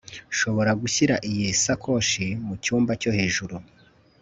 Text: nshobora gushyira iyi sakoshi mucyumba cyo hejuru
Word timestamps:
nshobora 0.33 0.71
gushyira 0.81 1.15
iyi 1.29 1.47
sakoshi 1.63 2.23
mucyumba 2.45 2.91
cyo 3.01 3.11
hejuru 3.17 3.55